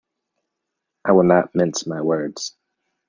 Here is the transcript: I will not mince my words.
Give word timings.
I 1.05 1.11
will 1.11 1.25
not 1.25 1.53
mince 1.53 1.85
my 1.85 2.01
words. 2.01 2.55